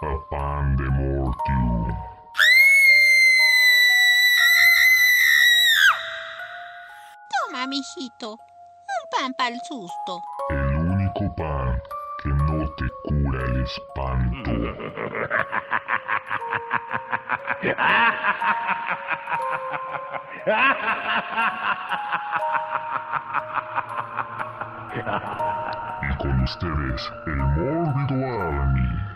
[0.00, 1.94] Papán de Mortium.
[7.28, 8.30] Toma, mijito.
[8.32, 10.22] Un pan para el susto.
[10.48, 11.82] El único pan
[12.22, 14.50] que no te cura el espanto.
[26.02, 29.09] Y con ustedes, el mórbido Army.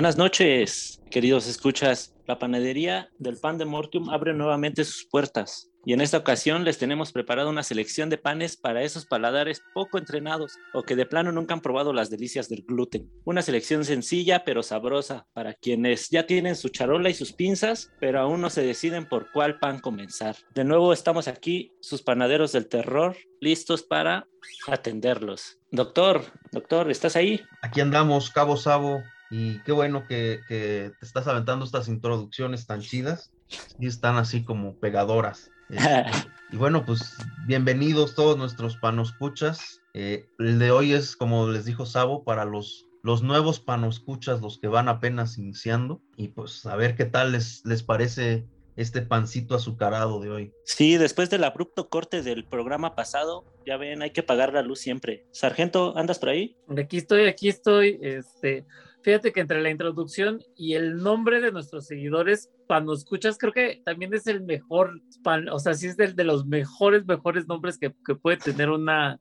[0.00, 2.14] Buenas noches, queridos escuchas.
[2.26, 6.78] La panadería del pan de Mortium abre nuevamente sus puertas y en esta ocasión les
[6.78, 11.32] tenemos preparado una selección de panes para esos paladares poco entrenados o que de plano
[11.32, 13.10] nunca han probado las delicias del gluten.
[13.24, 18.20] Una selección sencilla pero sabrosa para quienes ya tienen su charola y sus pinzas, pero
[18.20, 20.34] aún no se deciden por cuál pan comenzar.
[20.54, 24.26] De nuevo estamos aquí, sus panaderos del terror, listos para
[24.66, 25.58] atenderlos.
[25.70, 27.42] Doctor, doctor, ¿estás ahí?
[27.60, 32.80] Aquí andamos, Cabo Sabo, y qué bueno que, que te estás aventando estas introducciones tan
[32.80, 33.32] chidas
[33.78, 35.50] y están así como pegadoras.
[35.68, 35.84] Este,
[36.52, 39.80] y bueno, pues bienvenidos todos nuestros panoscuchas.
[39.94, 44.58] Eh, el de hoy es, como les dijo Sabo, para los, los nuevos panoscuchas, los
[44.58, 46.02] que van apenas iniciando.
[46.16, 50.52] Y pues a ver qué tal les, les parece este pancito azucarado de hoy.
[50.64, 54.80] Sí, después del abrupto corte del programa pasado, ya ven, hay que pagar la luz
[54.80, 55.26] siempre.
[55.32, 56.56] Sargento, ¿andas por ahí?
[56.78, 57.98] Aquí estoy, aquí estoy.
[58.00, 58.66] Este,
[59.02, 63.82] fíjate que entre la introducción y el nombre de nuestros seguidores, cuando escuchas, creo que
[63.84, 67.78] también es el mejor, pan, o sea, sí es el de los mejores, mejores nombres
[67.78, 69.18] que, que puede tener una,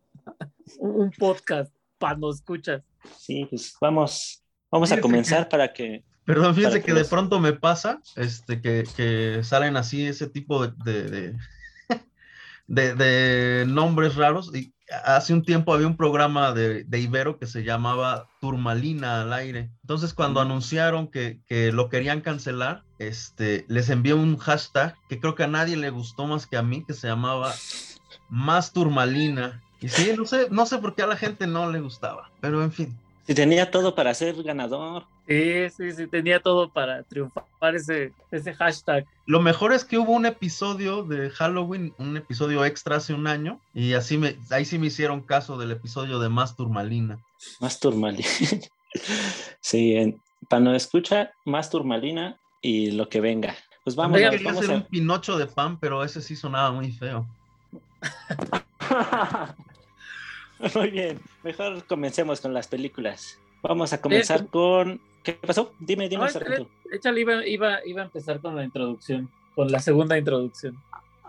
[0.79, 2.83] un podcast, cuando escuchas.
[3.17, 6.03] Sí, pues vamos, vamos a comenzar que- para que...
[6.25, 10.73] Perdón, fíjense que de pronto me pasa este, que, que salen así ese tipo de,
[10.85, 11.35] de, de,
[12.67, 14.53] de- de nombres raros.
[14.55, 14.71] Y
[15.05, 19.69] hace un tiempo había un programa de, de Ibero que se llamaba Turmalina al aire.
[19.81, 25.35] Entonces, cuando anunciaron que, que lo querían cancelar, este, les envié un hashtag que creo
[25.35, 27.53] que a nadie le gustó más que a mí, que se llamaba
[28.29, 29.61] Más Turmalina.
[29.81, 32.63] Y sí, no sé, no sé por qué a la gente no le gustaba, pero
[32.63, 32.97] en fin.
[33.25, 35.05] Si tenía todo para ser ganador.
[35.29, 39.05] Sí, sí, sí, tenía todo para triunfar ese, ese hashtag.
[39.27, 43.61] Lo mejor es que hubo un episodio de Halloween, un episodio extra hace un año,
[43.75, 47.19] y así me, ahí sí me hicieron caso del episodio de Más Turmalina.
[47.59, 48.27] Más turmalina.
[49.61, 50.19] sí, en,
[50.49, 53.55] para no escucha, más turmalina y lo que venga.
[53.83, 56.71] Pues vamos, También a, quería vamos hacer un pinocho de pan, pero ese sí sonaba
[56.71, 57.27] muy feo.
[60.75, 63.39] Muy bien, mejor comencemos con las películas.
[63.61, 64.99] Vamos a comenzar con...
[65.23, 65.73] ¿Qué pasó?
[65.79, 66.29] Dime, dime, No,
[66.91, 70.77] échale, iba, iba, iba a empezar con la introducción, con la segunda introducción.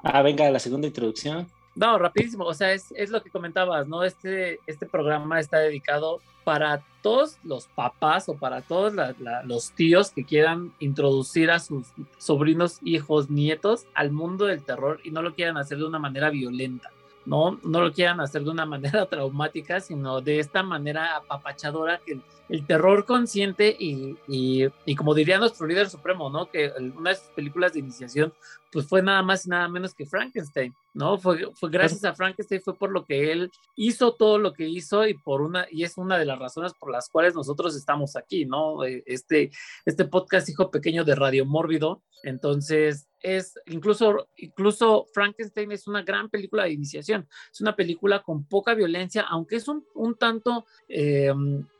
[0.03, 1.47] Ah, venga, la segunda introducción.
[1.75, 4.03] No, rapidísimo, o sea, es, es lo que comentabas, ¿no?
[4.03, 9.73] Este, este programa está dedicado para todos los papás o para todos la- la- los
[9.73, 11.87] tíos que quieran introducir a sus
[12.19, 16.31] sobrinos, hijos, nietos al mundo del terror y no lo quieran hacer de una manera
[16.31, 16.91] violenta,
[17.27, 17.61] ¿no?
[17.63, 22.67] No lo quieran hacer de una manera traumática, sino de esta manera apapachadora que el,
[22.67, 26.51] terror consciente y, y, como diría nuestro líder supremo, ¿no?
[26.51, 28.33] Que una de sus películas de iniciación
[28.73, 31.19] pues fue nada más y nada menos que Frankenstein, ¿no?
[31.19, 35.07] Fue, fue gracias a Frankenstein, fue por lo que él hizo todo lo que hizo
[35.07, 38.45] y por una, y es una de las razones por las cuales nosotros estamos aquí,
[38.47, 38.85] ¿no?
[38.85, 39.51] Eh, Este,
[39.85, 46.29] este podcast hijo pequeño de Radio Mórbido, entonces es, incluso, incluso Frankenstein es una gran
[46.29, 51.33] película de iniciación, es una película con poca violencia, aunque es un, un tanto eh,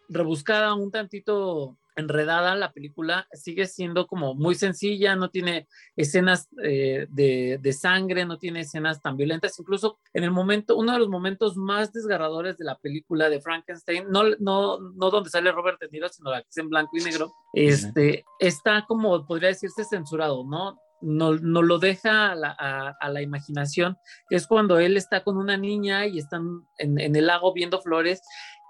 [0.09, 7.07] rebuscada, un tantito enredada la película, sigue siendo como muy sencilla, no tiene escenas eh,
[7.11, 11.09] de, de sangre, no tiene escenas tan violentas, incluso en el momento, uno de los
[11.09, 15.89] momentos más desgarradores de la película de Frankenstein, no, no, no donde sale Robert De
[15.89, 20.45] Niro, sino la que es en blanco y negro, este, está como, podría decirse, censurado,
[20.45, 20.79] ¿no?
[21.03, 23.97] No, no lo deja a la, a, a la imaginación,
[24.29, 28.21] es cuando él está con una niña y están en, en el lago viendo flores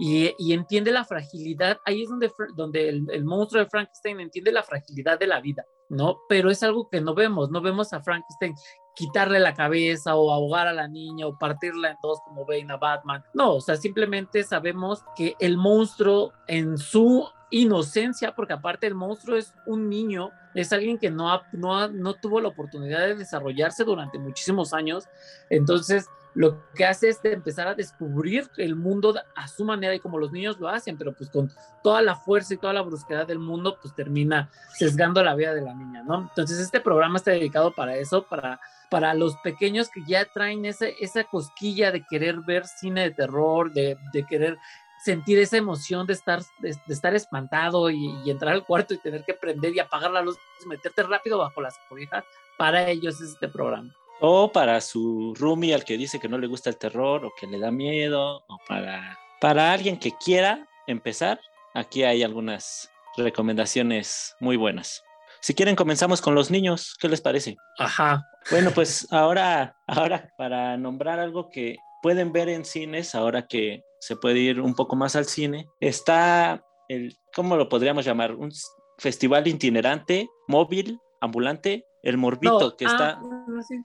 [0.03, 5.19] y, entiende la fragilidad, ahí es donde, donde el, monstruo de Frankenstein entiende la fragilidad
[5.19, 6.21] de la vida, ¿no?
[6.27, 8.55] Pero es algo que no vemos, no vemos a Frankenstein
[8.97, 12.79] quitarle la cabeza o ahogar a la niña o partirla en dos como ven a
[12.79, 18.95] Batman, no, o sea, simplemente sabemos que el monstruo en su inocencia, porque aparte el
[18.95, 23.01] monstruo es un niño, es alguien que no, ha, no, ha, no tuvo la oportunidad
[23.01, 25.05] de desarrollarse durante muchísimos años,
[25.51, 30.01] entonces lo que hace es de empezar a descubrir el mundo a su manera y
[30.01, 31.51] como los niños lo hacen, pero pues con
[31.83, 35.63] toda la fuerza y toda la brusquedad del mundo, pues termina sesgando la vida de
[35.63, 36.23] la niña, ¿no?
[36.23, 38.61] Entonces este programa está dedicado para eso, para,
[38.91, 43.97] para los pequeños que ya traen esa, cosquilla de querer ver cine de terror, de,
[44.13, 44.57] de querer
[45.05, 49.25] sentir esa emoción de estar, de, estar espantado y, y, entrar al cuarto y tener
[49.25, 52.25] que prender y apagar la luz y meterte rápido bajo las cobijas,
[52.59, 53.95] para ellos es este programa.
[54.21, 57.47] O para su roomie al que dice que no le gusta el terror o que
[57.47, 61.41] le da miedo, o para, para alguien que quiera empezar,
[61.75, 65.03] aquí hay algunas recomendaciones muy buenas.
[65.41, 66.97] Si quieren, comenzamos con los niños.
[67.01, 67.57] ¿Qué les parece?
[67.79, 68.27] Ajá.
[68.51, 74.17] Bueno, pues ahora, ahora para nombrar algo que pueden ver en cines, ahora que se
[74.17, 78.35] puede ir un poco más al cine, está el, ¿cómo lo podríamos llamar?
[78.35, 78.51] Un
[78.99, 83.21] festival itinerante, móvil, ambulante, el Morbito, No, que ah, está...
[83.21, 83.77] no, sí.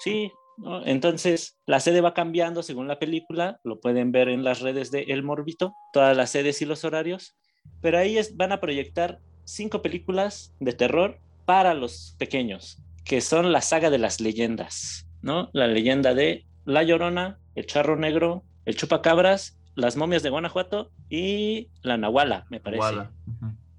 [0.00, 0.84] Sí, ¿no?
[0.86, 5.02] entonces la sede va cambiando según la película, lo pueden ver en las redes de
[5.08, 7.36] El Morbito, todas las sedes y los horarios,
[7.80, 13.52] pero ahí es- van a proyectar cinco películas de terror para los pequeños, que son
[13.52, 15.48] la saga de las leyendas, ¿no?
[15.52, 21.70] La leyenda de La Llorona, El Charro Negro, El Chupacabras, Las Momias de Guanajuato y
[21.82, 22.82] La Nahuala, me parece.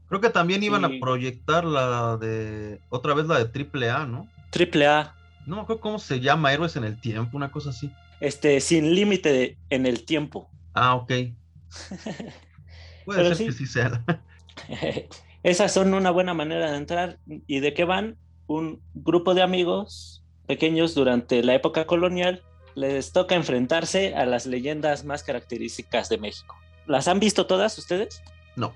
[0.08, 0.98] Creo que también iban Sí.
[0.98, 4.28] a proyectar la de, otra vez la de Triple A, ¿no?
[4.50, 5.14] Triple A,
[5.46, 7.92] No me acuerdo cómo se llama, Héroes en el Tiempo, una cosa así.
[8.20, 10.50] este, sin límite en el tiempo.
[10.74, 11.08] Ah, ok.
[13.06, 13.46] Puede Pero ser sí.
[13.46, 14.04] que sí sea.
[15.44, 17.18] Esas son una buena manera de entrar.
[17.48, 18.18] ¿Y de qué van?
[18.48, 22.44] Un grupo de amigos pequeños durante la época colonial
[22.76, 26.56] les toca enfrentarse a las leyendas más características de México.
[26.88, 28.22] ¿Las han visto todas ustedes?
[28.56, 28.74] No.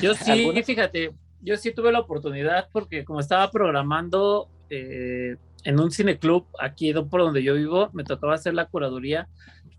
[0.00, 0.62] Yo sí, ¿Alguna?
[0.62, 6.92] fíjate, yo sí tuve la oportunidad porque como estaba programando eh, en un cineclub aquí
[6.94, 9.28] por donde yo vivo, me tocaba hacer la curaduría.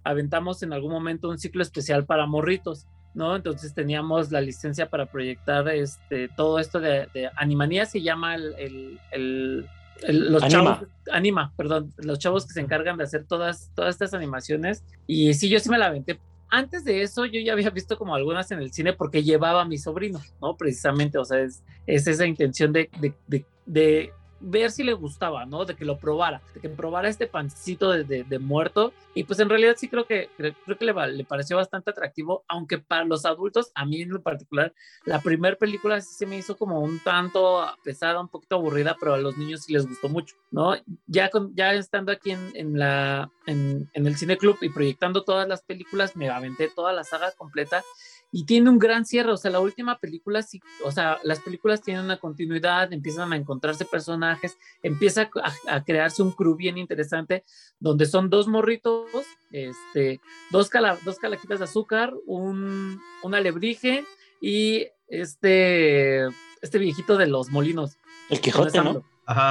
[0.03, 3.35] Aventamos en algún momento un ciclo especial para morritos, ¿no?
[3.35, 8.53] Entonces teníamos la licencia para proyectar este, todo esto de, de Animanía, se llama el,
[8.57, 9.65] el- el-
[10.03, 10.63] el- los Anima.
[10.79, 14.83] chavos, Anima, perdón, los chavos que se encargan de hacer todas, todas estas animaciones.
[15.07, 16.19] Y sí, yo sí me la aventé
[16.51, 19.65] antes de eso yo ya había visto como algunas en el cine porque llevaba a
[19.65, 20.57] mi sobrino, ¿no?
[20.57, 25.45] Precisamente, o sea, es, es esa intención de, de, de, de ver si le gustaba,
[25.45, 25.65] ¿no?
[25.65, 28.93] De que lo probara, de que probara este pancito de, de, muerto.
[29.13, 32.77] Y pues en realidad sí creo que, creo, que le, le pareció bastante atractivo, aunque
[32.77, 34.73] para los adultos, a mí en lo particular,
[35.05, 39.13] la primera película sí se me hizo como un tanto pesada, un poquito aburrida, pero
[39.13, 40.75] a los niños sí les gustó mucho, ¿no?
[41.07, 45.47] Ya, con, ya estando aquí en, en la, en el Cine Club y proyectando todas
[45.47, 47.83] las películas, me aventé toda la saga completa
[48.31, 51.81] y tiene un gran cierre, o sea, la última película sí, o sea, las películas
[51.81, 57.43] tienen una continuidad, empiezan a encontrarse personajes, empieza a, a crearse un crew bien interesante,
[57.79, 59.07] donde son dos morritos,
[59.51, 60.19] este,
[60.51, 64.05] dos, cala, dos calaquitas de azúcar, un, un alebrije
[64.41, 66.25] y este,
[66.61, 67.97] este viejito de los molinos.
[68.29, 69.03] El Quijote, ¿no?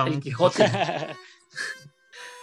[0.07, 0.65] El Quijote.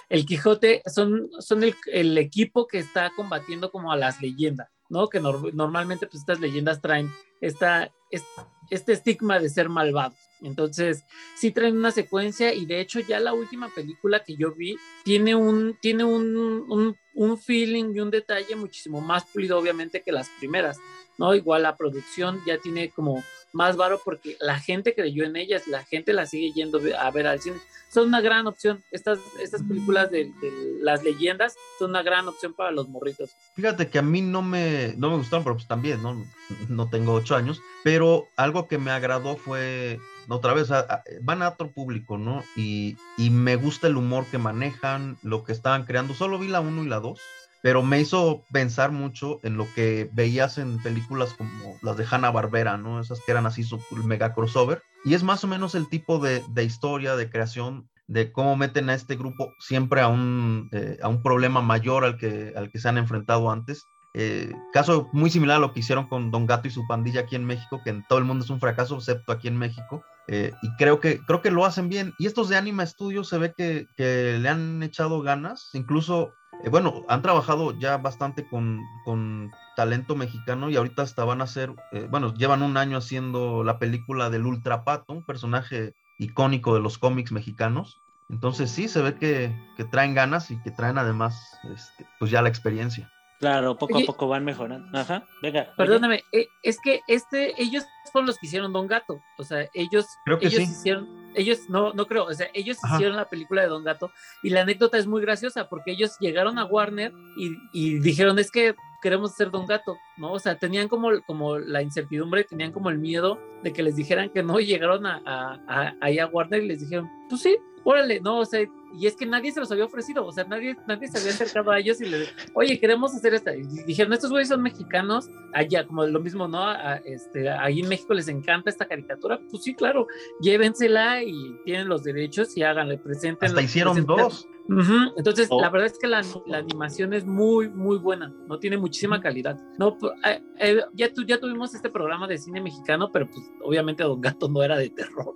[0.10, 5.08] el Quijote son, son el, el equipo que está combatiendo como a las leyendas, ¿no?
[5.10, 7.12] Que nor- normalmente pues estas leyendas traen
[7.42, 8.24] esta, es-
[8.70, 10.18] este estigma de ser malvados.
[10.42, 11.04] Entonces,
[11.36, 15.34] sí traen una secuencia y de hecho ya la última película que yo vi tiene
[15.34, 16.36] un, tiene un,
[16.70, 20.78] un, un feeling y un detalle muchísimo más pulido obviamente que las primeras,
[21.18, 21.34] ¿no?
[21.34, 23.24] Igual la producción ya tiene como
[23.56, 27.25] más varo porque la gente creyó en ellas, la gente la sigue yendo a ver
[27.25, 27.57] al cine.
[27.90, 28.84] Son una gran opción.
[28.92, 33.34] Estas, estas películas de, de las leyendas son una gran opción para los morritos.
[33.56, 36.25] Fíjate que a mí no me, no me gustaron, pero pues también, ¿no?
[36.68, 41.41] No tengo ocho años, pero algo que me agradó fue, otra vez, a- a- van
[41.41, 42.44] a otro público, ¿no?
[42.58, 46.13] Y, y me gusta el humor que manejan, lo que estaban creando.
[46.13, 47.22] Solo vi la uno y la dos,
[47.65, 52.77] pero me hizo pensar mucho en lo que veías en películas como las de Hanna-Barbera,
[52.77, 53.00] ¿no?
[53.00, 54.84] Esas que eran así su mega crossover.
[55.03, 58.91] Y es más o menos el tipo de, de historia, de creación, de cómo meten
[58.91, 62.77] a este grupo siempre a un, eh, a un problema mayor al que, al que
[62.77, 63.84] se han enfrentado antes.
[64.13, 67.36] Eh, caso muy similar a lo que hicieron con Don Gato y su pandilla aquí
[67.36, 70.03] en México, que en todo el mundo es un fracaso, excepto aquí en México.
[70.27, 72.13] Eh, y creo que, creo que lo hacen bien.
[72.19, 75.72] Y estos de Anima Studios se ve que, que le han echado ganas.
[75.74, 76.31] Incluso,
[76.63, 81.45] eh, bueno, han trabajado ya bastante con, con talento mexicano y ahorita hasta van a
[81.45, 86.81] hacer, eh, bueno, llevan un año haciendo la película del Ultrapato, un personaje icónico de
[86.81, 88.01] los cómics mexicanos.
[88.29, 92.41] Entonces sí, se ve que, que traen ganas y que traen además, este, pues ya
[92.41, 93.12] la experiencia.
[93.46, 94.06] Claro, poco Oye.
[94.06, 94.98] a poco van mejorando.
[94.98, 95.72] Ajá, venga.
[95.78, 99.22] Perdóname, eh, es que este, ellos fueron los que hicieron Don Gato.
[99.38, 100.72] O sea, ellos, Creo que ellos sí.
[100.72, 102.96] hicieron, ellos, no, no creo, o sea, ellos Ajá.
[102.96, 104.10] hicieron la película de Don Gato
[104.42, 108.50] y la anécdota es muy graciosa porque ellos llegaron a Warner y, y dijeron, es
[108.50, 110.00] que queremos hacer Don Gato.
[110.17, 110.34] ¿No?
[110.34, 114.29] O sea, tenían como, como la incertidumbre, tenían como el miedo de que les dijeran
[114.29, 117.57] que no, y llegaron a, a, a, ahí a Warner y les dijeron, pues sí,
[117.84, 118.62] órale, no, o sea,
[118.98, 121.72] y es que nadie se los había ofrecido, o sea, nadie, nadie se había acercado
[121.72, 123.55] a ellos y les, oye, queremos hacer esta.
[123.55, 126.63] Y dijeron, estos güeyes son mexicanos, allá, como lo mismo, ¿no?
[126.63, 130.07] A, este, ahí en México les encanta esta caricatura, pues sí, claro,
[130.41, 133.50] llévensela y tienen los derechos y háganle, presenten.
[133.50, 134.48] Hasta hicieron dos.
[134.67, 135.13] Uh -huh.
[135.17, 135.62] Entonces, Oh.
[135.62, 139.60] la verdad es que la, la, animación es muy, muy buena, no tiene muchísima calidad.
[139.77, 139.95] No,
[140.25, 144.21] eh, eh, ya, tu, ya tuvimos este programa de cine mexicano, pero pues obviamente Don
[144.21, 145.35] Gato no era de terror.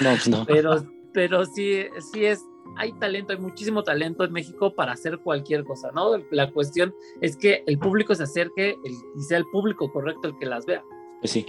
[0.00, 0.44] No, pues no.
[0.46, 2.44] Pero, pero sí, sí es,
[2.76, 6.18] hay talento, hay muchísimo talento en México para hacer cualquier cosa, ¿no?
[6.30, 10.38] La cuestión es que el público se acerque el, y sea el público correcto el
[10.38, 10.82] que las vea.
[11.20, 11.46] Pues sí.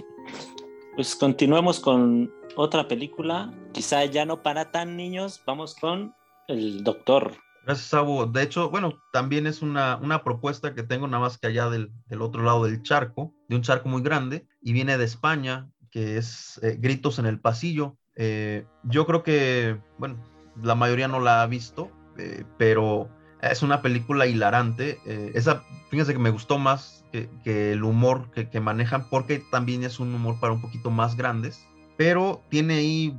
[0.94, 6.14] Pues continuemos con otra película, quizá ya no para tan niños, vamos con
[6.48, 7.32] El Doctor.
[7.64, 8.26] Gracias, Sabo.
[8.26, 11.92] De hecho, bueno, también es una, una propuesta que tengo nada más que allá del,
[12.06, 16.16] del, otro lado del charco, de un charco muy grande, y viene de España, que
[16.16, 17.96] es eh, Gritos en el Pasillo.
[18.16, 20.16] Eh, yo creo que, bueno,
[20.62, 23.08] la mayoría no la ha visto, eh, pero
[23.42, 24.98] es una película hilarante.
[25.06, 29.42] Eh, esa, fíjense que me gustó más que, que el humor que, que, manejan, porque
[29.50, 33.18] también es un humor para un poquito más grandes, pero tiene ahí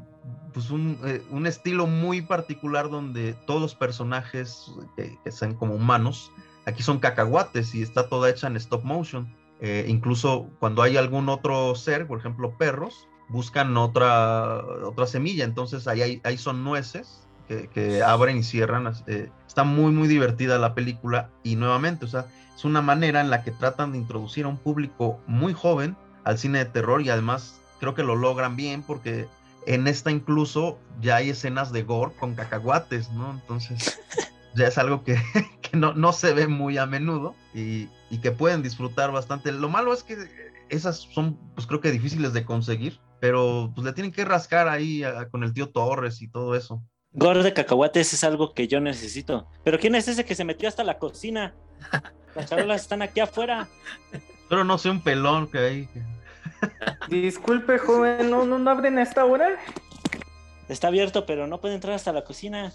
[0.54, 5.76] pues un, eh, un estilo muy particular donde todos los personajes que, que sean como
[5.76, 6.32] humanos,
[6.66, 9.34] aquí son cacahuates y está toda hecha en stop motion.
[9.62, 15.88] Eh, incluso cuando hay algún otro ser, por ejemplo perros, buscan otra, otra semilla, entonces
[15.88, 18.92] ahí, hay, ahí son nueces que, que, abren y cierran.
[19.08, 22.26] Eh, está muy, muy divertida la película y nuevamente, o sea,
[22.56, 26.38] es una manera en la que tratan de introducir a un público muy joven al
[26.38, 29.28] cine de terror y además creo que lo logran bien porque
[29.66, 33.32] en esta incluso ya hay escenas de gore con cacahuates, ¿no?
[33.32, 34.00] Entonces
[34.56, 35.16] ya es algo que,
[35.62, 39.52] que no, no, se ve muy a menudo y, y, que pueden disfrutar bastante.
[39.52, 40.18] Lo malo es que
[40.70, 45.04] esas son, pues creo que difíciles de conseguir, pero pues le tienen que rascar ahí
[45.04, 46.84] a, con el tío Torres y todo eso.
[47.14, 49.48] Gore de cacahuates es algo que yo necesito.
[49.64, 51.54] Pero ¿quién es ese que se metió hasta la cocina?
[52.36, 53.68] Las charolas están aquí afuera.
[54.48, 55.90] Pero no sé, un pelón que hay.
[57.10, 59.58] Disculpe, joven, ¿no, no, no abren a esta hora?
[60.68, 62.72] Está abierto, pero no puede entrar hasta la cocina.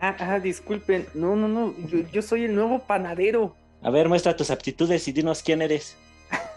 [0.00, 1.06] Ah, ah disculpen.
[1.14, 1.74] No, no, no.
[1.86, 3.54] Yo, yo, soy el nuevo panadero.
[3.82, 5.96] A ver, muestra tus aptitudes y dinos quién eres.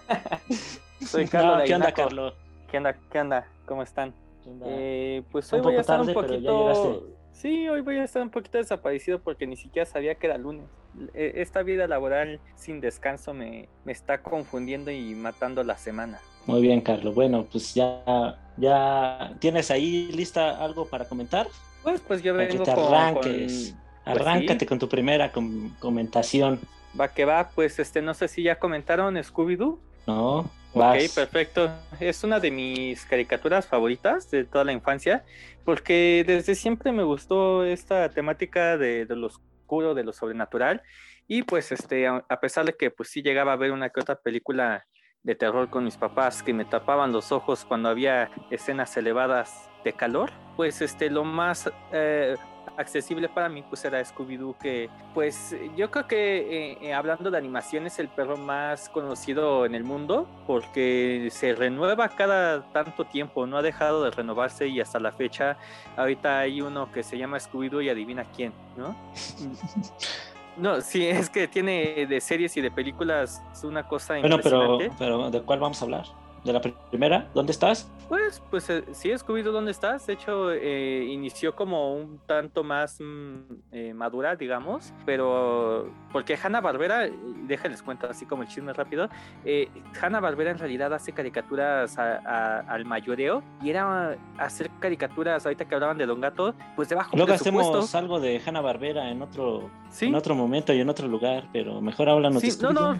[1.06, 1.60] soy Carlos.
[1.60, 2.34] No, ¿Qué onda, Carlos?
[2.72, 2.96] ¿Qué onda?
[3.12, 3.48] ¿Qué onda?
[3.65, 4.13] ¿Cómo están?
[4.46, 4.65] Onda?
[4.68, 7.08] Eh, pues hoy un voy a estar tarde, un poquito.
[7.34, 10.65] Sí, hoy voy a estar un poquito desaparecido porque ni siquiera sabía que era lunes.
[11.13, 16.20] E, Esta vida laboral sin descanso me, me está confundiendo y matando la semana.
[16.46, 17.13] Muy bien, Carlos.
[17.15, 21.48] Bueno, pues ya, ya tienes ahí lista algo para comentar.
[21.84, 23.72] Pues, pues yo vengo que te arranques.
[23.72, 23.79] Con,
[24.13, 24.22] con...
[24.22, 24.65] Arráncate pues sí.
[24.65, 26.60] con tu primera com comentación.
[27.00, 29.79] Va que va, pues este, no sé si ya comentaron Scooby-Doo.
[30.08, 30.50] No.
[30.74, 31.03] Vas.
[31.03, 31.72] Ok, perfecto.
[32.00, 35.24] Es una de mis caricaturas favoritas de toda la infancia,
[35.65, 40.81] porque desde siempre me gustó esta temática de, de lo oscuro, de lo sobrenatural,
[41.27, 44.15] y pues este, a pesar de que pues sí llegaba a ver una que otra
[44.15, 44.86] película
[45.23, 49.93] de terror con mis papás que me tapaban los ojos cuando había escenas elevadas de
[49.93, 52.35] calor, pues este, lo más eh,
[52.77, 57.85] accesible para mí pues era Scooby-Doo que pues yo creo que eh, hablando de animación
[57.85, 63.57] es el perro más conocido en el mundo porque se renueva cada tanto tiempo, no
[63.57, 65.57] ha dejado de renovarse y hasta la fecha
[65.97, 68.95] ahorita hay uno que se llama Scooby-Doo y adivina quién, ¿no?
[70.60, 74.92] No, sí, es que tiene de series y de películas una cosa bueno, impresionante.
[74.98, 76.06] Pero, pero ¿de cuál vamos a hablar?
[76.43, 77.27] ¿De la primera?
[77.34, 77.91] ¿Dónde estás?
[78.08, 80.08] Pues, pues eh, sí, Scooby-Doo, ¿dónde estás?
[80.08, 83.38] De hecho, eh, inició como un tanto más mm,
[83.72, 87.10] eh, madura, digamos, pero porque Hanna-Barbera,
[87.48, 89.10] déjenles cuento así como el chisme rápido,
[89.46, 89.67] eh,
[90.01, 95.75] Hanna-Barbera en realidad hace caricaturas a, a, al mayoreo y era hacer caricaturas, ahorita que
[95.75, 100.08] hablaban de Don Gato, pues de bajo Luego hacemos algo de Hanna-Barbera en otro, ¿Sí?
[100.08, 103.00] en otro momento y en otro lugar, pero mejor háblanos sí, de No, no,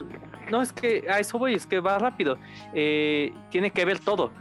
[0.52, 2.38] no, es que a eso voy, es que va rápido.
[2.74, 4.32] Eh, tiene que ver todo.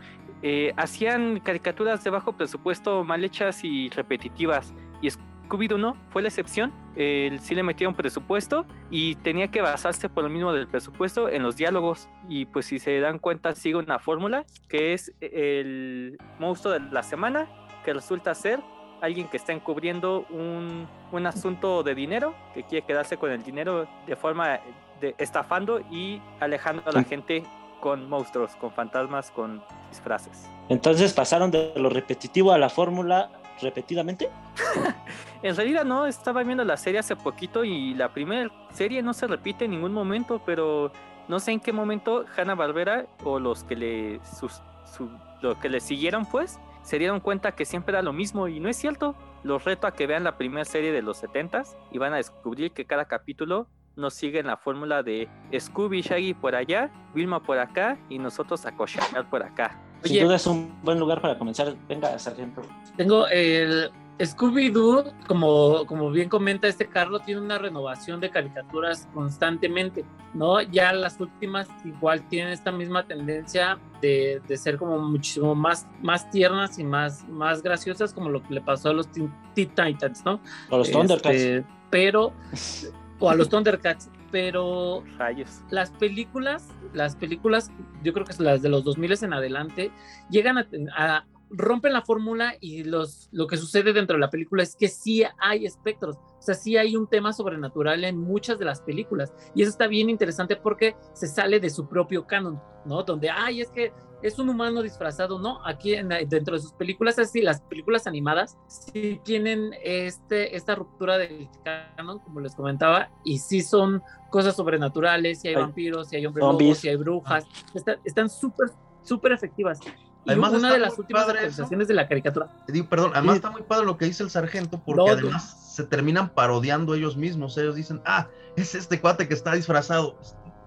[0.42, 4.72] Eh, hacían caricaturas de bajo presupuesto mal hechas y repetitivas.
[5.02, 6.72] Y Scooby-Doo no, fue la excepción.
[6.94, 11.42] Eh, sí le metieron presupuesto y tenía que basarse por lo mismo del presupuesto en
[11.42, 12.08] los diálogos.
[12.28, 17.02] Y pues si se dan cuenta, sigue una fórmula que es el monstruo de la
[17.02, 17.48] semana,
[17.84, 18.60] que resulta ser
[19.00, 23.88] alguien que está encubriendo un, un asunto de dinero, que quiere quedarse con el dinero
[24.06, 24.60] de forma
[25.00, 27.44] de estafando y alejando a la gente
[27.80, 30.48] con monstruos, con fantasmas, con disfraces.
[30.68, 33.30] Entonces pasaron de lo repetitivo a la fórmula
[33.60, 34.30] repetidamente.
[35.42, 39.26] en realidad no, estaba viendo la serie hace poquito y la primera serie no se
[39.26, 40.92] repite en ningún momento, pero
[41.26, 44.62] no sé en qué momento Hanna Barbera o los que le sus,
[44.96, 45.10] su-
[45.42, 48.68] lo que le siguieron pues se dieron cuenta que siempre era lo mismo y no
[48.68, 49.14] es cierto.
[49.44, 52.72] Los reto a que vean la primera serie de los 70s y van a descubrir
[52.72, 53.68] que cada capítulo
[53.98, 55.28] nos sigue en la fórmula de
[55.58, 59.78] Scooby y Shaggy por allá, Vilma por acá y nosotros a cochear por acá.
[60.04, 60.24] Sin Oye.
[60.24, 61.74] duda es un buen lugar para comenzar.
[61.88, 62.62] Venga, sargento.
[62.96, 63.90] Tengo el
[64.20, 70.60] Scooby-Doo, como, como bien comenta este Carlos, tiene una renovación de caricaturas constantemente, ¿no?
[70.60, 76.28] Ya las últimas igual tienen esta misma tendencia de, de ser como muchísimo más, más
[76.30, 80.40] tiernas y más, más graciosas, como lo que le pasó a los Teen, Titans, ¿no?
[80.70, 81.34] O los Thundercats.
[81.36, 82.32] Este, pero,
[83.20, 85.62] o a los Thundercats, pero Rayos.
[85.70, 87.70] las películas, las películas,
[88.04, 89.90] yo creo que son las de los 2000 en adelante,
[90.30, 94.62] llegan a, a- rompen la fórmula y los, lo que sucede dentro de la película
[94.62, 98.64] es que sí hay espectros, o sea, sí hay un tema sobrenatural en muchas de
[98.64, 103.02] las películas y eso está bien interesante porque se sale de su propio canon, ¿no?
[103.02, 103.92] Donde, ay, es que
[104.22, 105.64] es un humano disfrazado, ¿no?
[105.64, 111.18] Aquí en- dentro de sus películas, así, las películas animadas sí tienen este, esta ruptura
[111.18, 116.16] del canon, como les comentaba, y sí son cosas sobrenaturales, si hay Hay vampiros, si
[116.16, 118.70] hay hombres lobos, si hay brujas, está- están súper,
[119.02, 119.78] súper efectivas.
[120.24, 121.46] Y Además, una de las últimas padre eso.
[121.46, 122.48] actualizaciones de la caricatura.
[122.90, 126.30] Perdón, además está muy padre lo que dice el sargento, porque No, además se terminan
[126.34, 127.56] parodiando ellos mismos.
[127.56, 130.18] Ellos dicen, ah, es este cuate que está disfrazado.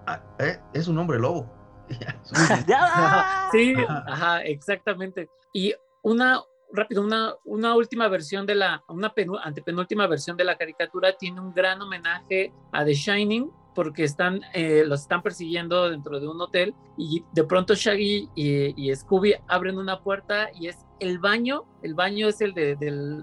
[0.06, 0.58] Ah, ¿eh?
[0.72, 1.46] Es un hombre lobo.
[3.52, 4.04] Sí, Ajá.
[4.08, 5.28] ajá, exactamente.
[5.52, 6.40] Y una,
[6.72, 11.40] rápido, una, una última versión de la, una penu- antepenúltima versión de la caricatura tiene
[11.40, 16.40] un gran homenaje a The Shining, porque están, eh, los están persiguiendo dentro de un
[16.40, 21.64] hotel y de pronto Shaggy y, y Scooby abren una puerta y es el baño,
[21.82, 22.76] el baño es el de,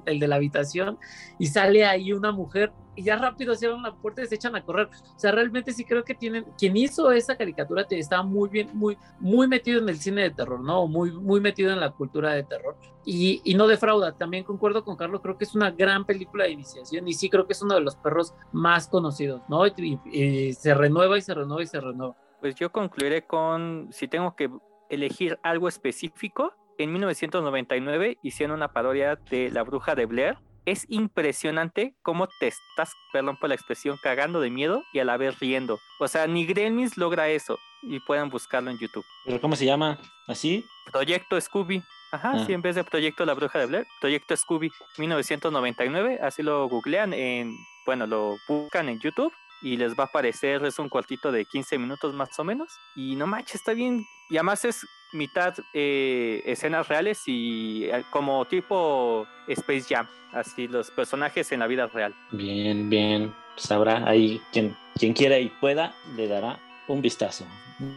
[0.05, 0.99] el de la habitación
[1.37, 4.65] y sale ahí una mujer y ya rápido cierran la puerta y se echan a
[4.65, 4.89] correr.
[5.15, 8.97] O sea, realmente sí creo que tienen, quien hizo esa caricatura estaba muy bien, muy,
[9.21, 10.85] muy metido en el cine de terror, ¿no?
[10.85, 12.75] Muy, muy metido en la cultura de terror.
[13.05, 16.51] Y, y no defrauda, también concuerdo con Carlos, creo que es una gran película de
[16.51, 19.65] iniciación y sí creo que es uno de los perros más conocidos, ¿no?
[19.65, 22.17] Y, y se renueva y se renueva y se renueva.
[22.41, 24.49] Pues yo concluiré con, si tengo que
[24.89, 30.37] elegir algo específico, en 1999 hicieron una parodia de La Bruja de Blair.
[30.65, 35.17] Es impresionante cómo te estás, perdón por la expresión, cagando de miedo y a la
[35.17, 35.79] vez riendo.
[35.99, 39.05] O sea, ni Gremlins logra eso y pueden buscarlo en YouTube.
[39.25, 39.97] ¿Pero cómo se llama?
[40.27, 40.65] ¿Así?
[40.91, 41.81] Proyecto Scooby.
[42.11, 42.43] Ajá, Ah.
[42.45, 47.13] sí, en vez de Proyecto La Bruja de Blair, Proyecto Scooby 1999, así lo googlean
[47.13, 51.45] en, bueno, lo buscan en YouTube y les va a aparecer, es un cortito de
[51.45, 52.69] 15 minutos más o menos.
[52.95, 54.05] Y no manches, está bien.
[54.29, 60.91] Y además es mitad eh, escenas reales y eh, como tipo Space Jam, así los
[60.91, 62.13] personajes en la vida real.
[62.31, 63.33] Bien, bien.
[63.55, 67.45] Sabrá ahí quien, quien quiera y pueda, le dará un vistazo.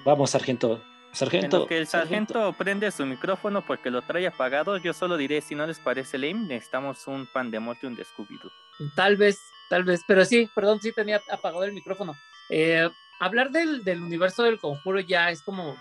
[0.05, 0.83] Vamos, sargento.
[1.13, 1.59] En Sargento.
[1.59, 5.55] lo que el sargento prende su micrófono porque lo trae apagado, yo solo diré, si
[5.55, 8.51] no les parece lame, necesitamos un pandemonium de Scooby-Doo.
[8.95, 12.15] Tal vez, tal vez, pero sí, perdón, sí tenía apagado el micrófono.
[12.49, 12.89] Eh,
[13.23, 15.77] hablar del, universo del conjuro ya es como,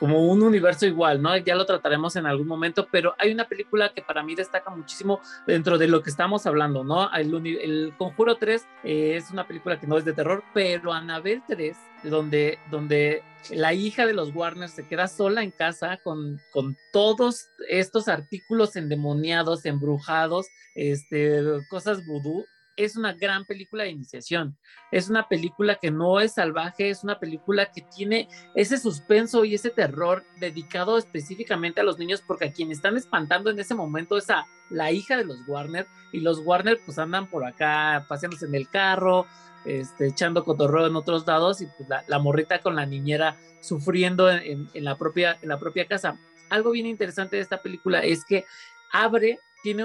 [0.00, 1.36] un universo igual, ¿no?
[1.36, 5.20] Ya lo trataremos en algún momento, pero hay una película que para mí destaca muchísimo
[5.48, 7.12] dentro de lo que estamos hablando, ¿no?
[7.12, 11.76] El, Conjuro 3 eh, es una película que no es de terror, pero Annabelle 3,
[12.04, 17.48] donde, donde la hija de los Warner se queda sola en casa con, con todos
[17.68, 20.46] estos artículos endemoniados, embrujados,
[20.76, 22.44] este, cosas vudú,
[22.76, 24.56] es una gran película de iniciación.
[24.92, 29.54] Es una película que no es salvaje, es una película que tiene ese suspenso y
[29.54, 34.16] ese terror dedicado específicamente a los niños, porque a quien están espantando en ese momento
[34.18, 38.46] es a la hija de los Warner, y los Warner pues andan por acá paseándose
[38.46, 39.26] en el carro,
[39.64, 44.42] este, echando cotorreo en otros lados, y pues la, morrita con la niñera sufriendo en,
[44.42, 46.18] en- en la propia, en la propia casa.
[46.50, 48.44] Algo bien interesante de esta película es que
[48.92, 49.40] abre,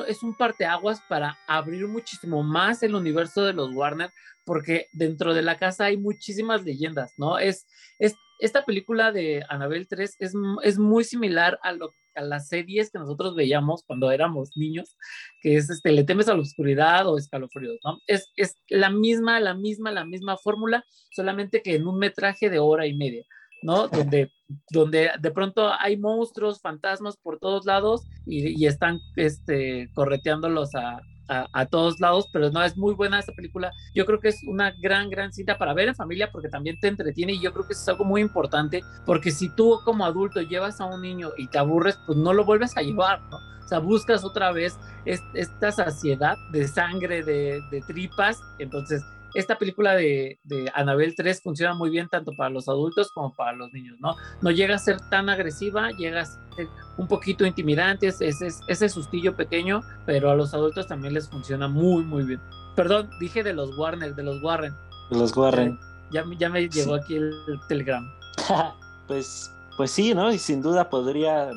[0.07, 4.11] es un parteaguas para abrir muchísimo más el universo de los Warner,
[4.45, 7.39] porque dentro de la casa hay muchísimas leyendas, ¿no?
[7.39, 7.65] Es,
[7.99, 12.89] es esta película de Annabelle 3 es, es muy similar a, lo, a las series
[12.91, 14.97] que nosotros veíamos cuando éramos niños,
[15.41, 17.99] que es este, Le temes a la oscuridad o escalofríos, ¿no?
[18.07, 22.59] Es, es la misma, la misma, la misma fórmula, solamente que en un metraje de
[22.59, 23.25] hora y media.
[23.61, 23.87] ¿No?
[23.87, 24.31] Donde,
[24.69, 31.65] donde de pronto hay monstruos, fantasmas por todos lados y, están este, correteándolos a, a,
[31.65, 33.71] todos lados, pero no, es muy buena esta película.
[33.95, 36.87] Yo creo que es una gran, gran cita para ver en familia porque también te
[36.87, 40.41] entretiene y yo creo que eso es algo muy importante porque si tú como adulto
[40.41, 43.37] llevas a un niño y te aburres, pues no lo vuelves a llevar, ¿no?
[43.37, 49.01] O sea, buscas otra vez es, esta saciedad de sangre, de, de tripas, entonces
[49.33, 53.53] esta película de, de Anabel 3 funciona muy bien tanto para los adultos como para
[53.53, 54.15] los niños, ¿no?
[54.41, 56.67] No llega a ser tan agresiva, llega a ser
[56.97, 58.29] un poquito intimidante, ese,
[58.67, 62.41] ese sustillo pequeño, pero a los adultos también les funciona muy, muy bien.
[62.75, 64.73] Perdón, dije de los Warner, de los Warren.
[65.09, 65.79] De los Warren.
[66.11, 68.11] Ya, ya me llegó aquí el, el telegram.
[69.07, 70.31] pues, pues sí, ¿no?
[70.31, 71.51] Y sin duda podría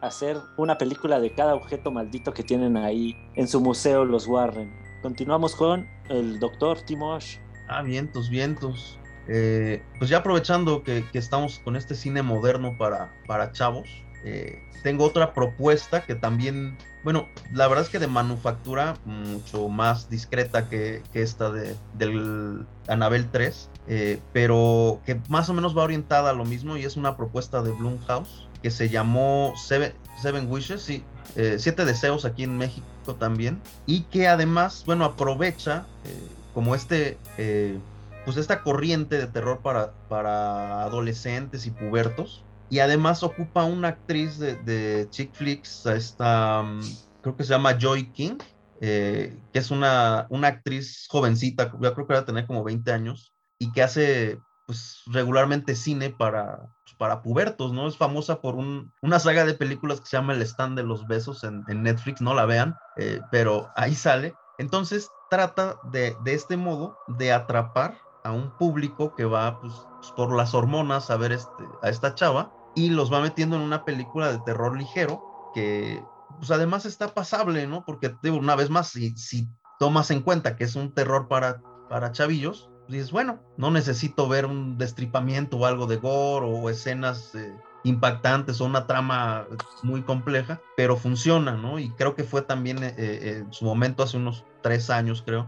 [0.00, 4.72] hacer una película de cada objeto maldito que tienen ahí en su museo los Warren.
[5.02, 7.38] Continuamos con el doctor Timosh.
[7.68, 8.98] Ah, vientos, vientos.
[9.26, 13.88] Eh, pues ya aprovechando que, estamos con este cine moderno para, para chavos,
[14.24, 20.10] eh, tengo otra propuesta que también, bueno, la verdad es que de manufactura mucho más
[20.10, 26.30] discreta que, esta de, del Anabel 3, eh, pero que más o menos va orientada
[26.30, 31.02] a lo mismo y es una propuesta de Blumhouse que se llamó Seven Wishes, sí,
[31.36, 37.18] eh, Siete Deseos aquí en México también, y que además, bueno, aprovecha eh, como este,
[37.38, 37.78] eh,
[38.24, 44.38] pues esta corriente de terror para, para adolescentes y pubertos, y además ocupa una actriz
[44.38, 46.80] de, de chick flicks, esta, um,
[47.20, 48.38] creo que se llama Joy King,
[48.80, 53.32] que es una, una actriz jovencita, yo creo que va a tener como 20 años,
[53.58, 57.86] y que hace pues regularmente cine para, pues, para pubertos, ¿no?
[57.86, 61.06] Es famosa por un, una saga de películas que se llama El Stand de los
[61.06, 64.34] Besos en, en Netflix, no la vean, eh, pero ahí sale.
[64.58, 69.74] Entonces trata de, de, este modo de atrapar a un público que va pues,
[70.16, 73.84] por las hormonas a ver este, a esta chava y los va metiendo en una
[73.84, 75.22] película de terror ligero
[75.54, 76.02] que
[76.38, 77.84] pues además está pasable, ¿no?
[77.84, 79.48] Porque una vez más, si, si
[79.78, 84.46] tomas en cuenta que es un terror para, para chavillos, dices, bueno, no necesito ver
[84.46, 89.46] un destripamiento o algo de gore o escenas eh, impactantes o una trama
[89.82, 91.78] muy compleja, pero funciona, ¿no?
[91.78, 95.46] Y creo que fue también eh, eh, en su momento, hace unos tres años, creo,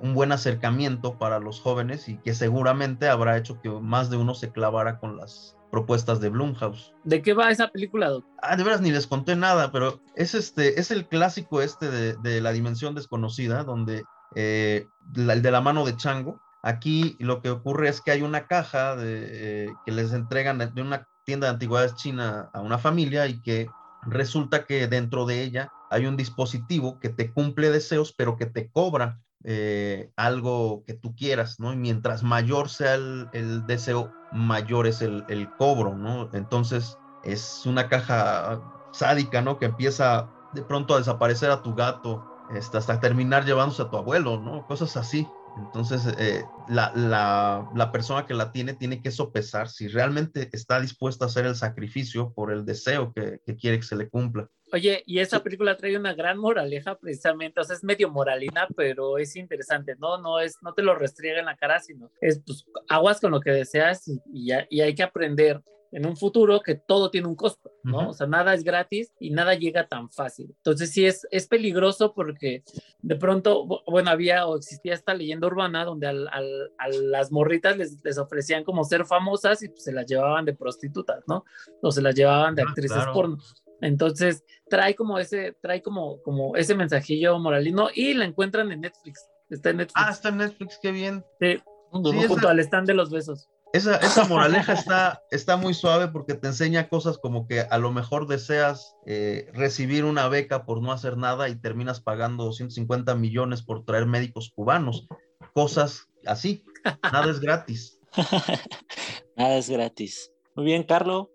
[0.00, 4.34] un buen acercamiento para los jóvenes y que seguramente habrá hecho que más de uno
[4.34, 6.92] se clavara con las propuestas de Blumhouse.
[7.04, 8.24] ¿De qué va esa película, Doc?
[8.42, 12.14] Ah, de veras ni les conté nada, pero es este, es el clásico este de,
[12.14, 14.02] de la dimensión desconocida, donde
[14.34, 18.96] el de la mano de Chango, Aquí lo que ocurre es que hay una caja
[18.98, 23.68] eh, que les entregan de una tienda de antigüedades china a una familia y que
[24.02, 28.68] resulta que dentro de ella hay un dispositivo que te cumple deseos, pero que te
[28.68, 31.72] cobra eh, algo que tú quieras, ¿no?
[31.72, 36.30] Y mientras mayor sea el, deseo, mayor es el, cobro, ¿no?
[36.32, 39.60] Entonces es una caja sádica, ¿no?
[39.60, 43.96] Que empieza de pronto a desaparecer a tu gato, hasta, hasta terminar llevándose a tu
[43.96, 44.66] abuelo, ¿no?
[44.66, 45.28] Cosas así.
[45.56, 50.80] Entonces, eh, la, la, la, persona que la tiene tiene que sopesar si realmente está
[50.80, 54.48] dispuesta a hacer el sacrificio por el deseo que, que quiere que se le cumpla.
[54.72, 59.16] Oye, y esa película trae una gran moraleja precisamente, o sea, es medio moralina, pero
[59.16, 60.18] es interesante, ¿no?
[60.18, 63.40] No es, no te lo restriega en la cara, sino es, pues, aguas con lo
[63.40, 67.36] que deseas y, y, y hay que aprender en un futuro que todo tiene un
[67.36, 67.98] costo, ¿no?
[67.98, 68.08] Uh -huh.
[68.08, 70.46] O sea, nada es gratis y nada llega tan fácil.
[70.56, 72.62] Entonces sí es, es peligroso porque
[73.00, 77.76] de pronto, bueno, había o existía esta leyenda urbana donde al, al, a las morritas
[77.76, 81.44] les, les, ofrecían como ser famosas y pues se las llevaban de prostitutas, ¿no?
[81.82, 83.12] O se las llevaban de actrices ah, claro.
[83.12, 83.38] porno.
[83.80, 89.28] Entonces trae como ese, trae como, como ese mensajillo moralino y la encuentran en Netflix.
[89.50, 90.02] Está en Netflix.
[90.04, 91.24] Ah, está en Netflix, qué bien.
[91.40, 92.50] Sí, sí junto esa...
[92.50, 93.48] al stand de los besos.
[93.72, 97.92] Esa, esa moraleja está, está muy suave porque te enseña cosas como que a lo
[97.92, 103.62] mejor deseas eh, recibir una beca por no hacer nada y terminas pagando 250 millones
[103.62, 105.06] por traer médicos cubanos.
[105.52, 106.64] Cosas así.
[107.02, 108.00] Nada es gratis.
[109.36, 110.32] nada es gratis.
[110.54, 111.30] Muy bien, Carlo.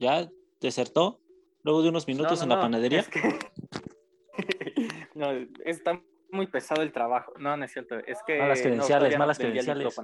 [0.00, 1.20] ¿Ya desertó?
[1.62, 3.00] Luego de unos minutos no, no, en la no, panadería.
[3.00, 3.20] Es que...
[5.14, 5.32] no,
[5.64, 7.32] está muy pesado el trabajo.
[7.38, 7.98] No, no es cierto.
[7.98, 8.38] Es que.
[8.38, 9.98] Malas credenciales, no, malas credenciales.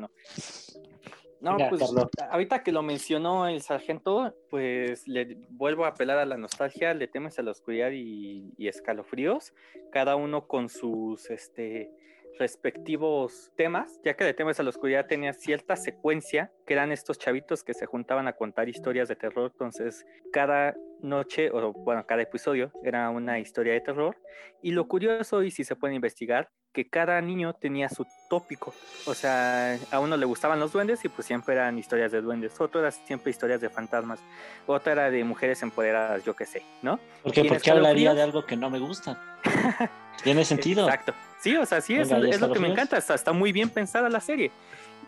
[1.40, 2.08] No, Venga, pues Carlos.
[2.30, 7.06] ahorita que lo mencionó el sargento, pues le vuelvo a apelar a la nostalgia, le
[7.06, 9.52] temes a la oscuridad y, y escalofríos,
[9.92, 11.90] cada uno con sus este,
[12.38, 17.18] respectivos temas, ya que de temas a la oscuridad tenía cierta secuencia, que eran estos
[17.18, 22.22] chavitos que se juntaban a contar historias de terror, entonces cada noche, o bueno, cada
[22.22, 24.16] episodio era una historia de terror,
[24.62, 28.74] y lo curioso, y si se puede investigar, que cada niño tenía su tópico,
[29.06, 32.60] o sea, a uno le gustaban los duendes y pues siempre eran historias de duendes,
[32.60, 34.18] otro era siempre historias de fantasmas,
[34.66, 36.98] otra era de mujeres empoderadas, yo qué sé, ¿no?
[37.22, 39.38] Porque ¿por qué hablaría de algo que no me gusta?
[40.24, 40.84] Tiene sentido.
[40.84, 41.14] Exacto.
[41.44, 44.08] Sí, o sea, sí, Venga, es, lo que me encanta, está, está muy bien pensada
[44.08, 44.50] la serie.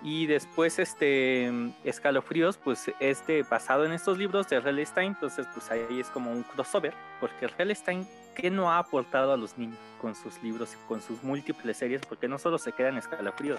[0.03, 1.51] Y después este
[1.83, 4.85] Escalofríos, pues este basado en estos libros de R.L.
[4.85, 7.75] Stein, entonces pues ahí es como un crossover, porque R.L.
[7.75, 11.79] Stein ¿qué no ha aportado a los niños con sus libros y con sus múltiples
[11.79, 12.03] series?
[12.07, 13.59] Porque no solo se queda en escalofríos,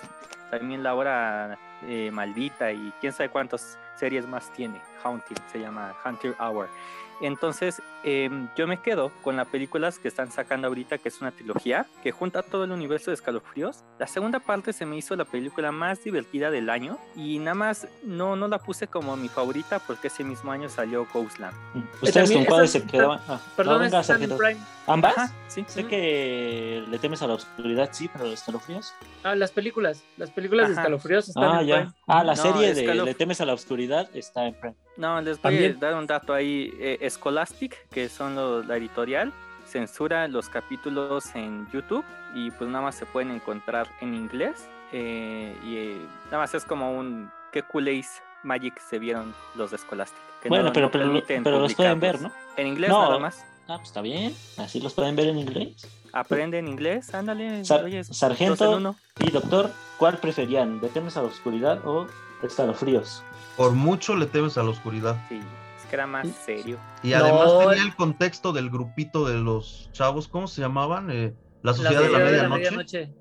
[0.52, 4.80] también la hora eh, maldita y quién sabe cuántas series más tiene.
[5.04, 6.70] Haunted se llama Hunter Hour.
[7.22, 11.32] Entonces, em, yo me quedo con las películas que están sacando ahorita, que es una
[11.32, 13.84] trilogía que junta todo el universo de escalofríos.
[14.00, 17.88] La segunda parte se me hizo la película más divertida del año y nada más
[18.04, 21.56] no, no la puse como mi favorita porque ese mismo año salió Ghostland.
[22.02, 23.20] ¿Ustedes con cuáles se quedaban?
[23.28, 24.38] Ah, Perdón, no, venga, están en sargento.
[24.38, 24.60] Prime.
[24.86, 25.18] ¿Ambas?
[25.18, 25.66] Ajá, sí.
[25.68, 28.94] Sé que le temes a la oscuridad, sí, pero los escalofríos.
[29.24, 30.04] Ah, las películas.
[30.18, 31.76] Las películas de escalofríos están Ah, en ya.
[31.78, 31.92] Prime.
[32.08, 34.76] Ah, la No, serie de Le temes a la oscuridad está en Prime.
[34.98, 35.76] No, les voy También.
[35.78, 36.74] a dar un dato ahí.
[36.80, 39.32] Eh, Scholastic, que son los- la editorial,
[39.66, 44.68] censura los capítulos en YouTube y pues nada más se pueden encontrar en inglés.
[44.94, 49.78] eh, y eh, nada más es como un qué Ace Magic se vieron los de
[49.78, 50.18] Scholastic.
[50.42, 52.22] que Bueno, no- pero, pero, permiten pero los pueden ver.
[52.22, 52.32] ¿no?
[52.56, 53.02] En inglés No.
[53.02, 53.44] nada más.
[53.68, 54.34] Ah, pues está bien.
[54.58, 55.86] Así los pueden ver en inglés.
[56.14, 57.66] Aprende en inglés, ándale.
[57.66, 60.80] Sar- oye, sargento y doctor, ¿cuál preferían?
[60.82, 62.08] ¿Le temes a la oscuridad o
[62.44, 63.24] escalofríos?
[63.56, 65.16] Por mucho le temes a la oscuridad.
[65.30, 65.40] Sí,
[65.80, 66.78] es que era más serio.
[67.04, 71.10] Y además tenía el contexto del grupito de los chavos, ¿cómo se llamaban?
[71.10, 73.14] Eh, la La Sociedad de la Sociedad Medianoche.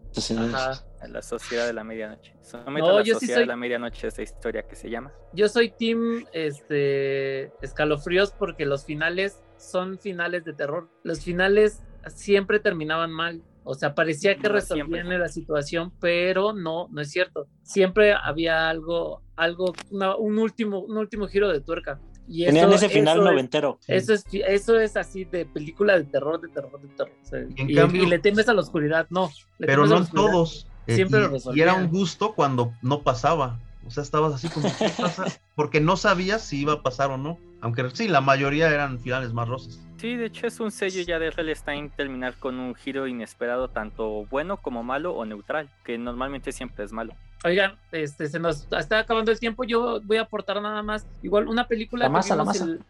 [0.55, 0.83] Ajá.
[1.09, 2.35] La Sociedad de la Medianoche.
[2.53, 5.13] No, a la yo sí Sociedad soy- de la Medianoche esa historia que se llama.
[5.33, 10.89] Yo soy team este escalofríos porque los finales son finales de terror.
[11.03, 13.43] Los finales siempre terminaban mal.
[13.69, 17.49] O sea, parecía que No, resolvían la situación, pero no, no es cierto.
[17.63, 22.01] Siempre había algo, algo, una- un último, un último giro de tuerca.
[22.29, 23.79] Y tenían eso- ese final eso es- noventero.
[23.89, 27.13] Eso es, eso es así de película de terror, de terror, de terror.
[27.23, 29.31] O sea, Y en y, cambio- y le temes a la oscuridad, no.
[29.59, 30.31] le Pero a no oscuridad.
[30.33, 30.67] todos.
[30.87, 31.69] Eh, Siempre y, lo y resolvían.
[31.69, 33.59] era un gusto cuando no pasaba.
[33.87, 35.25] O sea, estabas así como, ¿qué pasa?
[35.55, 37.39] Porque no sabías si iba a pasar o no.
[37.61, 39.81] Aunque sí, la mayoría eran finales más rosas.
[39.97, 41.55] Sí, de hecho es un sello ya de R.L.
[41.55, 46.85] Stein terminar con un giro inesperado, tanto bueno como malo o neutral, que normalmente siempre
[46.85, 47.15] es malo.
[47.45, 49.65] Oigan, este, se nos está acabando el tiempo.
[49.65, 51.07] Yo voy a aportar nada más.
[51.23, 52.65] Igual una película La masa, que la vimos, masa.
[52.65, 52.81] el-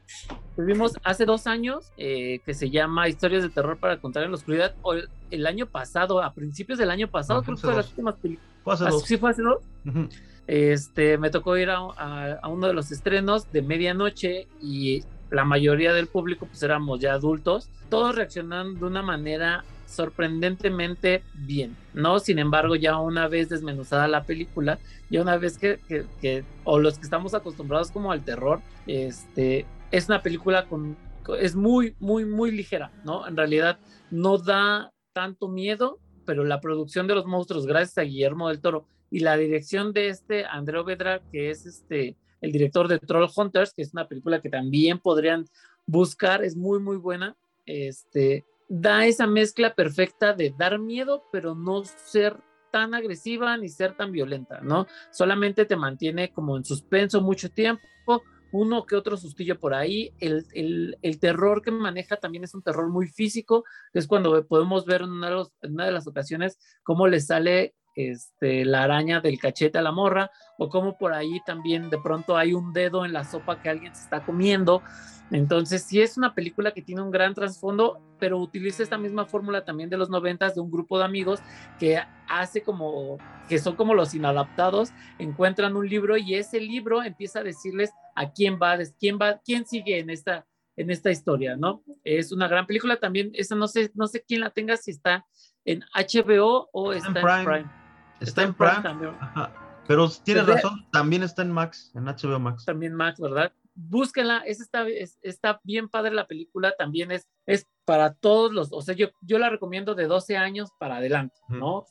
[0.57, 4.31] que vimos hace dos años eh, que se llama Historias de terror para contar en
[4.31, 4.75] la oscuridad.
[4.83, 7.89] O el, el año pasado, a principios del año pasado, No, creo que fue las
[7.91, 8.51] últimas películas.
[8.65, 9.03] Fue hace dos.
[9.05, 9.59] Sí, fue hace dos.
[9.85, 10.09] Ujú.
[10.47, 16.07] Este, me tocó ir a, uno de los estrenos de medianoche y la mayoría del
[16.07, 22.19] público pues éramos ya adultos, todos reaccionando de una manera sorprendentemente bien, ¿no?
[22.19, 24.79] Sin embargo, ya una vez desmenuzada la película,
[25.11, 30.09] ya una vez que, que- o los que estamos acostumbrados como al terror, este, es
[30.09, 30.97] una película con-
[31.41, 33.27] es muy, muy, muy ligera, ¿no?
[33.27, 33.79] En realidad
[34.11, 38.85] no da tanto miedo, pero la producción de los monstruos, gracias a Guillermo del Toro,
[39.11, 43.73] y la dirección de este André Vedra, que es este el director de Troll Hunters,
[43.75, 45.47] que es una película que también podrían
[45.87, 47.37] buscar, es muy muy buena.
[47.65, 52.37] Este da esa mezcla perfecta de dar miedo, pero no ser
[52.73, 54.87] tan agresiva ni ser tan violenta, ¿no?
[55.13, 60.13] Solamente te mantiene como en suspenso mucho tiempo, uno que otro sustillo por ahí.
[60.19, 64.47] El, el- el terror que maneja también es un terror muy físico, que es cuando
[64.47, 65.23] podemos ver en
[65.63, 69.91] en una de las ocasiones cómo le sale este, la araña del cachete a la
[69.91, 73.69] morra, o cómo por ahí también de pronto hay un dedo en la sopa que
[73.69, 74.83] alguien se está comiendo.
[75.31, 79.65] Entonces, sí es una película que tiene un gran trasfondo, pero utiliza esta misma fórmula
[79.65, 81.41] también de los noventas de un grupo de amigos
[81.81, 87.41] que hace como, que son como los inadaptados, encuentran un libro y ese libro empieza
[87.41, 91.83] a decirles a quién va, quién va, quién sigue en esta, en esta historia, ¿no?
[92.05, 95.27] Es una gran película también, esa no sé, no sé quién la tenga, si está
[95.65, 97.86] en HBO o está, en en Prime.
[98.21, 98.83] Está en Prime.
[98.83, 99.15] también.
[99.21, 99.53] Ajá.
[99.87, 102.65] Pero tienes razón, también está en Max, en HBO Max.
[102.65, 103.53] también Max, ¿verdad?
[103.75, 108.73] Búsquenla, es, está, es- está bien padre la película, también es, es para todos los,
[108.73, 111.85] o sea, yo, yo la recomiendo de 12 años para adelante, ¿no?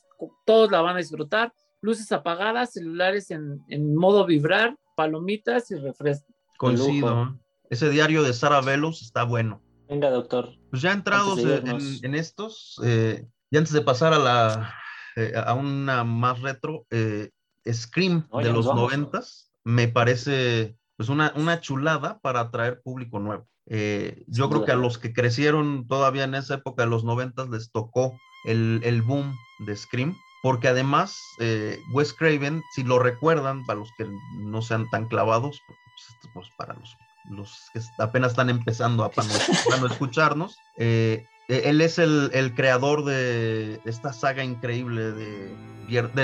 [0.44, 6.26] Todos la van a disfrutar, luces apagadas, celulares en, en modo vibrar, palomitas y refresco.
[6.58, 7.38] Coincido.
[7.70, 9.62] Ese diario de Sara Velos está bueno.
[9.88, 10.50] Venga, doctor.
[10.70, 14.74] Pues ya entrados en estos, eh, y antes de pasar a la
[15.16, 17.30] eh, a una más retro, eh,
[17.70, 23.46] Scream de los noventas, me parece pues una, una chulada para atraer público nuevo.
[23.66, 27.48] Eh, yo creo que a los que crecieron todavía en esa época de los noventas
[27.48, 29.34] les tocó el, el boom
[29.66, 34.06] de Scream, porque además eh, Wes Craven, si lo recuerdan, para los que
[34.38, 36.96] no sean tan clavados, pues, pues, para los,
[37.30, 39.10] los que apenas están empezando a,
[39.74, 45.54] a no escucharnos, eh, él es el, creador de esta saga increíble de,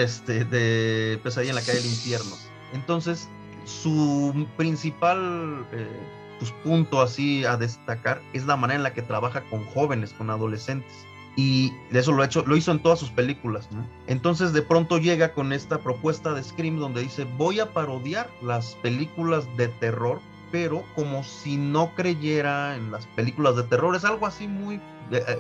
[0.03, 2.37] este, de Pesadilla en la calle del infierno.
[2.73, 3.29] Entonces,
[3.65, 5.87] su principal eh,
[6.39, 10.31] pues, punto así a destacar es la manera en la que trabaja con jóvenes, con
[10.31, 10.93] adolescentes.
[11.37, 13.69] Y eso lo, ha hecho, lo hizo en todas sus películas.
[13.71, 13.87] ¿no?
[14.07, 18.75] Entonces de pronto llega con esta propuesta de Scream donde dice voy a parodiar las
[18.83, 23.95] películas de terror, pero como si no creyera en las películas de terror.
[23.95, 24.81] Es algo así muy...
[25.19, 25.39] eh,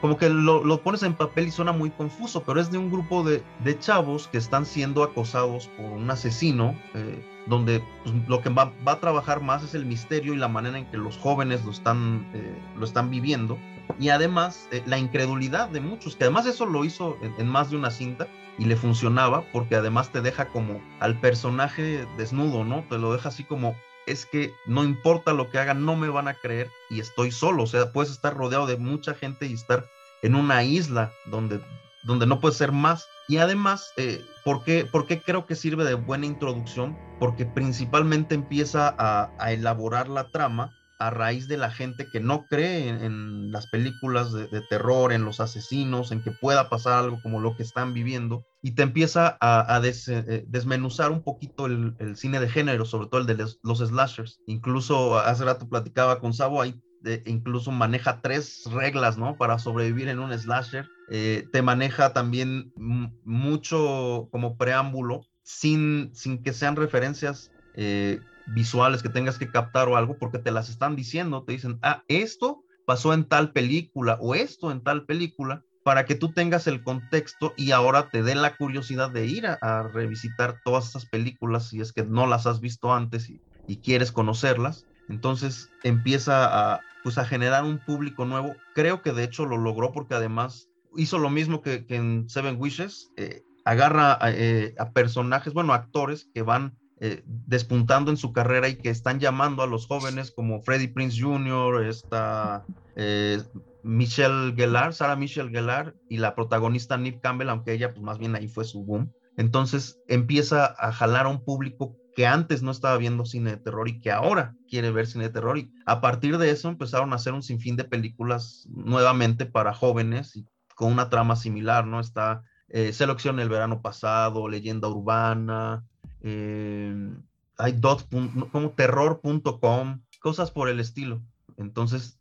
[0.00, 3.22] como que lo, pones en papel y suena muy confuso, pero es de un grupo
[3.22, 3.42] de,
[3.78, 9.00] chavos que están siendo acosados por un asesino, eh, donde pues, lo que va, a
[9.00, 12.58] trabajar más es el misterio y la manera en que los jóvenes lo están, eh,
[12.78, 13.58] lo están viviendo.
[13.98, 17.76] Y además la incredulidad de muchos, que además eso lo hizo en, en, más de
[17.76, 22.84] una cinta y le funcionaba, porque además te deja como al personaje desnudo, ¿no?
[22.88, 23.74] Te lo deja así como,
[24.10, 27.64] es que no importa lo que hagan, no me van a creer y estoy solo.
[27.64, 29.86] O sea, puedes estar rodeado de mucha gente y estar
[30.22, 31.60] en una isla donde,
[32.04, 33.06] donde no puedes ser más.
[33.28, 36.98] Y además, eh, ¿por, qué, ¿por, qué, creo que sirve de buena introducción?
[37.18, 42.90] Porque principalmente empieza a, elaborar la trama a raíz de la gente que no cree
[42.90, 47.56] en, las películas de, terror, en los asesinos, en que pueda pasar algo como lo
[47.56, 52.84] que están viviendo, y te empieza a, eh, desmenuzar un poquito el, cine de género,
[52.84, 54.40] sobre todo el de los, slashers.
[54.46, 59.38] Incluso hace rato platicaba con Sabo, ahí de, incluso maneja tres reglas, ¿no?
[59.38, 60.86] Para sobrevivir en un slasher.
[61.10, 68.20] Eh, te maneja también mucho como preámbulo, sin, sin que sean referencias eh,
[68.52, 72.02] visuales que tengas que captar o algo, porque te las están diciendo, te dicen, ah,
[72.08, 76.82] esto pasó en tal película o esto en tal película, para que tú tengas el
[76.82, 81.80] contexto y ahora te dé la curiosidad de ir a, revisitar todas estas películas si
[81.80, 83.40] es que no las has visto antes y,
[83.82, 84.84] quieres conocerlas.
[85.08, 88.56] Entonces empieza a, pues, a generar un público nuevo.
[88.74, 93.12] Creo que de hecho lo logró porque además hizo lo mismo que, en Seven Wishes.
[93.16, 98.76] Eh, agarra eh, a, personajes, bueno, actores que van eh, despuntando en su carrera y
[98.76, 103.42] que están llamando a los jóvenes como Freddie Prince Jr., esta eh,
[103.82, 108.36] Michelle Gellar, Sarah Michelle Gellar y la protagonista Neve Campbell, aunque ella pues más bien
[108.36, 109.10] ahí fue su boom.
[109.38, 113.88] Entonces empieza a jalar a un público que antes no estaba viendo cine de terror
[113.88, 115.56] y que ahora quiere ver cine de terror.
[115.56, 120.36] Y a partir de eso empezaron a hacer un sinfín de películas nuevamente para jóvenes
[120.36, 121.98] y con una trama similar, ¿no?
[122.00, 125.84] Está eh, Selección el verano pasado, Leyenda Urbana,
[126.22, 127.12] eh,
[127.56, 128.06] hay dot,
[128.50, 131.20] como terror.com, cosas por el estilo.
[131.56, 132.18] Entonces,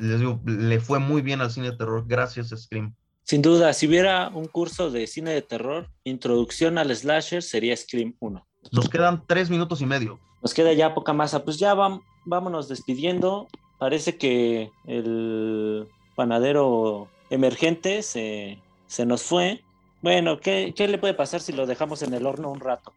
[0.00, 2.94] les digo, le fue muy bien al cine de terror gracias a Scream.
[3.24, 8.16] Sin duda, si hubiera un curso de cine de terror, introducción al slasher, sería Scream
[8.18, 8.46] 1.
[8.72, 10.18] Nos quedan tres minutos y medio.
[10.42, 11.44] Nos queda ya poca masa.
[11.44, 13.48] Pues ya vam, vámonos despidiendo.
[13.78, 19.62] Parece que el panadero emergente se, se nos fue.
[20.02, 22.92] Bueno, ¿qué, ¿qué, le puede pasar si lo dejamos en el horno un rato?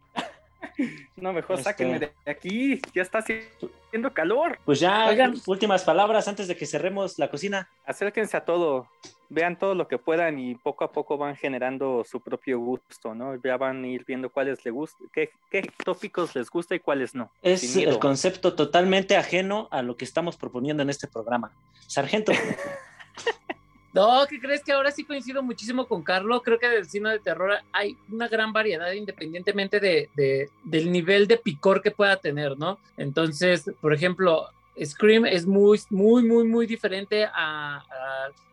[1.16, 1.70] No, mejor este...
[1.70, 2.80] sáquenme de aquí.
[2.94, 4.58] Ya está haciendo calor.
[4.64, 5.34] Pues ya, Oigan.
[5.46, 7.68] últimas palabras antes de que cerremos la cocina.
[7.86, 8.88] Acérquense a todo.
[9.28, 13.34] Vean todo lo que puedan y poco a poco van generando su propio gusto, ¿no?
[13.42, 17.14] Ya van a ir viendo cuáles les gusta, qué, qué tópicos les gusta y cuáles
[17.14, 17.32] no.
[17.42, 21.50] Es el concepto totalmente ajeno a lo que estamos proponiendo en este programa.
[21.88, 22.32] Sargento.
[23.96, 26.42] No, ¿qué crees que ahora sí coincido muchísimo con Carlos?
[26.44, 31.26] Creo que del cine de terror hay una gran variedad independientemente de, de, del nivel
[31.26, 32.78] de picor que pueda tener, ¿no?
[32.98, 34.48] Entonces, por ejemplo,
[34.84, 37.82] Scream es muy, muy, muy, muy diferente a,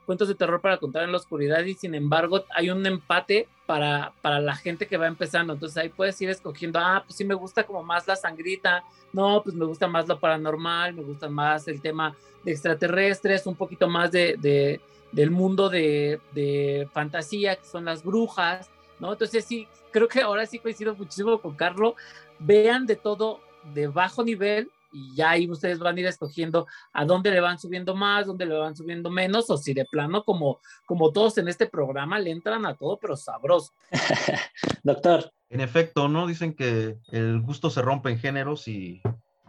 [0.05, 4.13] cuentos de terror para contar en la oscuridad y sin embargo hay un empate para,
[4.21, 5.51] para la gente que va empezando.
[5.51, 9.43] Entonces ahí puedes ir escogiendo, ah, pues sí me gusta como más la sangrita, no,
[9.43, 13.89] pues me gusta más lo paranormal, me gusta más el tema de extraterrestres, un poquito
[13.89, 14.79] más de
[15.13, 19.13] del mundo de, de, fantasía, que son las brujas, ¿no?
[19.13, 21.93] Entonces sí, creo que ahora sí coincido muchísimo con Carlos.
[22.39, 23.39] Vean de todo
[23.73, 27.57] de bajo nivel y ya ahí ustedes van a ir escogiendo a dónde le van
[27.57, 31.47] subiendo más, dónde le van subiendo menos, o si de plano, como, como todos en
[31.47, 33.73] este programa, le entran a todo, pero sabroso.
[34.83, 35.31] Doctor.
[35.49, 36.27] En efecto, ¿no?
[36.27, 39.01] Dicen que el gusto se rompe en géneros y,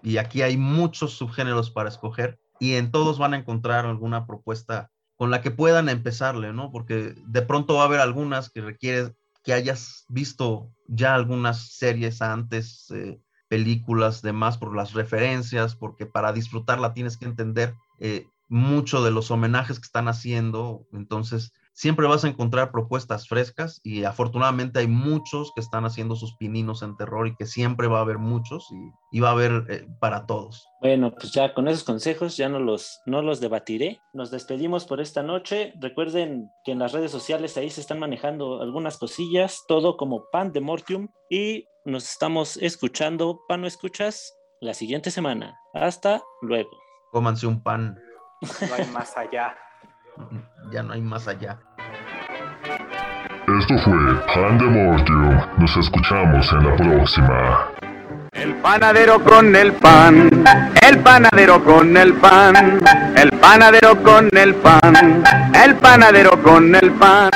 [0.03, 4.91] y aquí hay muchos subgéneros para escoger y en todos van a encontrar alguna propuesta
[5.17, 6.71] con la que puedan empezarle, ¿no?
[6.71, 12.23] Porque de pronto va a haber algunas que requiere que hayas visto ya algunas series
[12.23, 19.03] antes, eh, películas, demás, por las referencias, porque para disfrutarla tienes que entender eh, mucho
[19.05, 20.87] de los homenajes que están haciendo.
[20.93, 26.37] Entonces, siempre vas a encontrar propuestas frescas y afortunadamente hay muchos que están haciendo sus
[26.37, 28.69] pininos en terror y que siempre va a haber muchos
[29.13, 30.67] y, va a haber eh, para todos.
[30.81, 34.01] Bueno, pues ya con esos consejos ya no los, no los debatiré.
[34.13, 35.73] Nos despedimos por esta noche.
[35.81, 40.53] Recuerden que en las redes sociales ahí se están manejando algunas cosillas, todo como Pan
[40.53, 45.59] de Mortium y nos estamos escuchando, Pan no escuchas, la siguiente semana.
[45.75, 46.71] Hasta luego.
[47.11, 47.99] Cómanse un pan.
[48.43, 49.57] No hay más allá.
[50.71, 51.59] ya no hay más allá.
[53.59, 53.95] Esto fue
[54.35, 55.39] Pan de Mortium.
[55.59, 57.71] Nos escuchamos en la próxima.
[58.33, 60.29] El panadero con el pan,
[60.83, 62.81] el panadero con el pan,
[63.17, 65.23] el panadero con el pan,
[65.55, 67.31] el panadero con el pan.